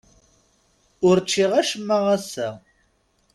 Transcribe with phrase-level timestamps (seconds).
[1.07, 2.49] Ur ččiɣ acemma ass-a.